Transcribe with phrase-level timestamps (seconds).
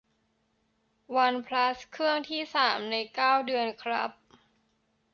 [1.15, 4.11] วันพลัสเครื่องที่สามในเก้าเดือนครับ